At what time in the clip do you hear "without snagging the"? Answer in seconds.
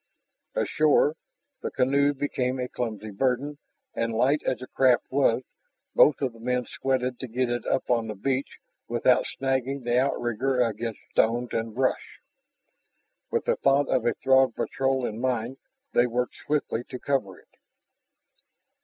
8.87-9.99